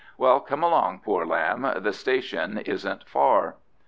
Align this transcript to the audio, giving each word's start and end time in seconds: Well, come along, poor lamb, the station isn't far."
Well, 0.17 0.39
come 0.39 0.63
along, 0.63 1.01
poor 1.05 1.27
lamb, 1.27 1.61
the 1.79 1.93
station 1.93 2.57
isn't 2.57 3.07
far." 3.07 3.57